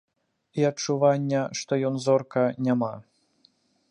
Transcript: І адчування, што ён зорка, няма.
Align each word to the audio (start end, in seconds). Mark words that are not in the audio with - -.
І 0.59 0.63
адчування, 0.69 1.41
што 1.59 1.79
ён 1.91 2.01
зорка, 2.07 2.43
няма. 2.69 2.93